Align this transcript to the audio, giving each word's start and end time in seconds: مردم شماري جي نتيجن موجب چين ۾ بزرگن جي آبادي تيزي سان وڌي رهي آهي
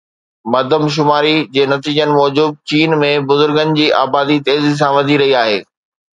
مردم 0.53 0.83
شماري 0.95 1.33
جي 1.57 1.63
نتيجن 1.73 2.09
موجب 2.19 2.51
چين 2.69 2.91
۾ 3.05 3.11
بزرگن 3.29 3.69
جي 3.77 3.85
آبادي 4.01 4.37
تيزي 4.49 4.71
سان 4.81 4.91
وڌي 4.97 5.15
رهي 5.21 5.33
آهي 5.45 5.59